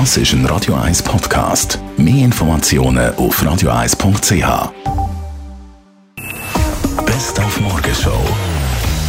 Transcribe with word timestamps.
Das 0.00 0.16
ist 0.16 0.32
ein 0.32 0.44
Radio 0.46 0.74
1 0.74 1.04
Podcast. 1.04 1.78
Mehr 1.96 2.24
Informationen 2.24 3.14
auf 3.14 3.40
radio1.ch. 3.40 4.72
Best 7.06 7.38
auf 7.38 7.60
Morgenshow 7.60 8.18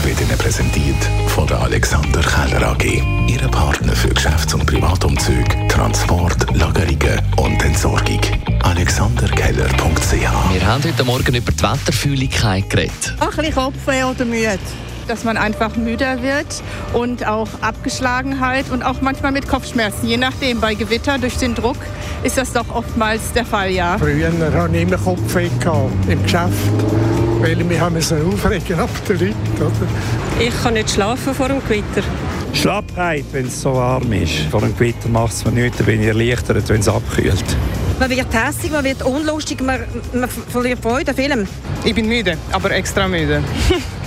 wird 0.04 0.22
Ihnen 0.22 0.38
präsentiert 0.38 1.04
von 1.30 1.48
der 1.48 1.60
Alexander 1.62 2.22
Keller 2.22 2.68
AG. 2.68 3.02
Ihre 3.28 3.50
Partner 3.50 3.96
für 3.96 4.10
Geschäfts- 4.10 4.54
und 4.54 4.68
Privatumzug, 4.68 5.68
Transport, 5.70 6.56
Lagerungen 6.56 7.20
und 7.38 7.66
Entsorgung. 7.66 8.22
AlexanderKeller.ch 8.62 10.12
Wir 10.12 10.68
haben 10.68 10.84
heute 10.84 11.04
Morgen 11.04 11.34
über 11.34 11.52
die 11.52 11.64
Wetterfühligkeit 11.64 12.70
geredet. 12.70 13.16
Ein 13.20 13.30
bisschen 13.30 13.56
Kopfweh 13.56 14.04
oder 14.04 14.24
müde. 14.24 14.60
Dass 15.08 15.24
man 15.24 15.38
einfach 15.38 15.76
müder 15.76 16.22
wird 16.22 16.48
und 16.94 17.28
auch 17.28 17.48
Abgeschlagenheit 17.62 18.66
und 18.72 18.84
auch 18.84 19.02
manchmal 19.02 19.32
mit 19.32 19.48
Kopfschmerzen. 19.48 20.08
Je 20.08 20.18
nachdem, 20.18 20.60
bei 20.60 20.74
Gewitter 20.74 21.18
durch 21.18 21.38
den 21.38 21.54
Druck 21.54 21.78
ist 22.24 22.38
das 22.38 22.54
doch 22.54 22.74
oftmals 22.74 23.32
der 23.34 23.46
Fall, 23.46 23.72
ja. 23.72 23.98
Früher 23.98 24.32
hatte 24.32 24.76
ich 24.76 24.82
immer 24.82 24.98
Kopfweh 24.98 25.50
gehabt, 25.60 25.92
im 26.08 26.24
Geschäft, 26.24 26.54
weil 27.40 27.70
wir 27.70 27.80
haben 27.80 27.94
müssen 27.94 28.18
aufregen 28.26 28.80
ab 28.80 28.90
den 29.08 29.20
Leuten. 29.20 29.36
Oder? 29.58 29.72
Ich 30.40 30.64
kann 30.64 30.74
nicht 30.74 30.90
schlafen 30.90 31.34
vor 31.34 31.48
dem 31.48 31.62
Gewitter. 31.68 32.02
Schlappheit, 32.54 33.26
wenn 33.32 33.48
es 33.48 33.62
so 33.62 33.76
warm 33.76 34.12
ist. 34.14 34.40
Vor 34.50 34.62
dem 34.62 34.76
Gewitter 34.76 35.10
macht 35.10 35.34
es 35.34 35.46
mir 35.46 35.52
nichts, 35.52 35.78
dann 35.78 35.86
bin 35.86 36.02
ich 36.02 36.08
erleichtert, 36.08 36.68
wenn 36.68 36.80
es 36.80 36.88
abkühlt. 36.88 37.44
Man 37.98 38.10
wird 38.10 38.28
hässig, 38.34 38.72
man 38.72 38.84
wird 38.84 39.02
unlustig, 39.04 39.62
man, 39.62 39.80
man 40.14 40.30
verliert 40.30 40.80
Freude 40.82 41.12
an 41.12 41.16
Filmen. 41.16 41.48
Ich 41.86 41.96
bin 41.96 42.08
müde, 42.08 42.38
aber 42.52 42.72
extra 42.72 43.08
müde. 43.08 43.42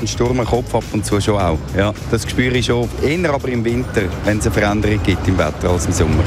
Ein 0.01 0.07
Sturm 0.07 0.39
im 0.39 0.45
Kopf 0.45 0.75
ab 0.75 0.85
und 0.93 1.07
zu 1.07 1.19
schon 1.21 1.41
auch. 1.41 1.59
Ja, 1.77 1.95
das 2.11 2.29
spüre 2.29 2.57
ich 2.59 2.67
schon. 2.67 2.89
Eher 3.03 3.33
aber 3.33 3.49
im 3.49 3.65
Winter, 3.65 4.03
wenn 4.25 4.39
es 4.39 4.47
eine 4.47 4.55
Veränderung 4.55 5.03
gibt 5.03 5.27
im 5.27 5.39
Wetter 5.39 5.71
als 5.71 5.87
im 5.87 5.93
Sommer. 5.93 6.23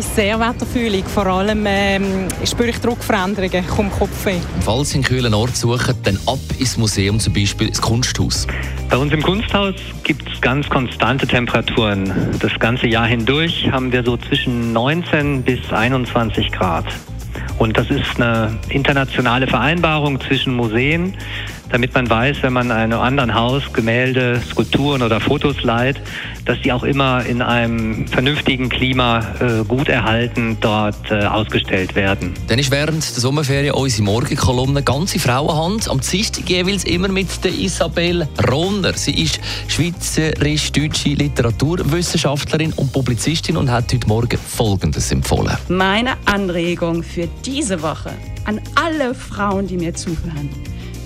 Ich 0.00 0.06
bin 0.06 0.14
sehr 0.14 0.40
wetterfühlig. 0.40 1.04
Vor 1.04 1.26
allem 1.26 1.66
ähm, 1.66 2.26
spüre 2.46 2.70
ich 2.70 2.78
Druckveränderungen, 2.78 3.66
komme 3.66 3.90
Kopfweh. 3.90 4.38
Falls 4.60 4.90
Sie 4.90 4.94
einen 4.94 5.04
kühlen 5.04 5.34
Ort 5.34 5.54
suchen, 5.54 5.94
dann 6.04 6.18
ab 6.26 6.38
ins 6.58 6.78
Museum, 6.78 7.20
zum 7.20 7.34
Beispiel 7.34 7.68
ins 7.68 7.82
Kunsthaus. 7.82 8.46
Bei 8.88 8.96
uns 8.96 9.12
im 9.12 9.20
Kunsthaus 9.20 9.74
gibt 10.02 10.26
es 10.32 10.40
ganz 10.40 10.70
konstante 10.70 11.26
Temperaturen. 11.26 12.10
Das 12.40 12.58
ganze 12.58 12.86
Jahr 12.86 13.06
hindurch 13.06 13.70
haben 13.70 13.92
wir 13.92 14.02
so 14.02 14.16
zwischen 14.16 14.72
19 14.72 15.42
bis 15.42 15.70
21 15.70 16.50
Grad. 16.50 16.86
Und 17.58 17.76
das 17.76 17.90
ist 17.90 18.18
eine 18.18 18.58
internationale 18.70 19.46
Vereinbarung 19.46 20.18
zwischen 20.18 20.54
Museen, 20.54 21.14
damit 21.72 21.94
man 21.94 22.08
weiß, 22.08 22.38
wenn 22.42 22.52
man 22.52 22.70
einem 22.70 22.98
anderen 22.98 23.34
Haus 23.34 23.72
Gemälde, 23.72 24.40
Skulpturen 24.50 25.02
oder 25.02 25.20
Fotos 25.20 25.62
leiht, 25.62 26.00
dass 26.44 26.60
die 26.62 26.72
auch 26.72 26.82
immer 26.82 27.24
in 27.26 27.42
einem 27.42 28.06
vernünftigen 28.08 28.68
Klima 28.68 29.20
äh, 29.40 29.64
gut 29.64 29.88
erhalten 29.88 30.56
dort 30.60 31.10
äh, 31.10 31.24
ausgestellt 31.24 31.94
werden. 31.94 32.34
Dann 32.48 32.58
ist 32.58 32.70
während 32.70 33.02
der 33.02 33.20
Sommerferien 33.20 33.74
unsere 33.74 34.02
Morgenkolumne 34.02 34.82
ganze 34.82 35.18
Frauenhand. 35.18 35.88
Am 35.88 36.00
Dienstag 36.00 36.48
jeweils 36.48 36.84
immer 36.84 37.08
mit 37.08 37.44
der 37.44 37.52
Isabel 37.52 38.26
Rohner. 38.50 38.94
Sie 38.94 39.22
ist 39.22 39.40
schweizerisch-deutsche 39.68 41.10
Literaturwissenschaftlerin 41.10 42.72
und 42.74 42.92
Publizistin 42.92 43.56
und 43.56 43.70
hat 43.70 43.92
heute 43.92 44.06
Morgen 44.06 44.38
Folgendes 44.38 45.12
empfohlen. 45.12 45.56
Meine 45.68 46.12
Anregung 46.24 47.02
für 47.02 47.28
diese 47.44 47.80
Woche 47.82 48.10
an 48.44 48.60
alle 48.74 49.14
Frauen, 49.14 49.66
die 49.66 49.76
mir 49.76 49.94
zuhören. 49.94 50.50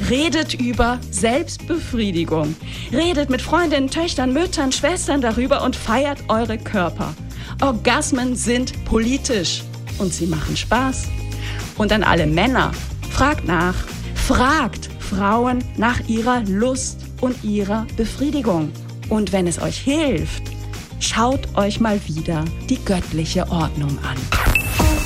Redet 0.08 0.54
über 0.54 0.98
Selbstbefriedigung. 1.10 2.56
Redet 2.92 3.30
mit 3.30 3.40
Freundinnen, 3.40 3.90
Töchtern, 3.90 4.32
Müttern, 4.32 4.72
Schwestern 4.72 5.20
darüber 5.20 5.62
und 5.64 5.76
feiert 5.76 6.18
eure 6.28 6.58
Körper. 6.58 7.14
Orgasmen 7.60 8.36
sind 8.36 8.84
politisch 8.84 9.62
und 9.98 10.12
sie 10.12 10.26
machen 10.26 10.56
Spaß. 10.56 11.08
Und 11.76 11.92
an 11.92 12.02
alle 12.02 12.26
Männer, 12.26 12.72
fragt 13.10 13.46
nach. 13.46 13.74
Fragt 14.14 14.88
Frauen 14.98 15.62
nach 15.76 16.00
ihrer 16.08 16.40
Lust 16.44 17.00
und 17.20 17.42
ihrer 17.44 17.86
Befriedigung. 17.96 18.72
Und 19.08 19.32
wenn 19.32 19.46
es 19.46 19.60
euch 19.60 19.78
hilft, 19.78 20.42
schaut 20.98 21.56
euch 21.56 21.80
mal 21.80 22.00
wieder 22.06 22.44
die 22.68 22.82
göttliche 22.84 23.48
Ordnung 23.50 23.98
an. 23.98 24.43